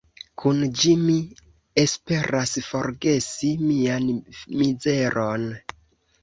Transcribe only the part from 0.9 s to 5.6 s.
mi esperas forgesi mian mizeron.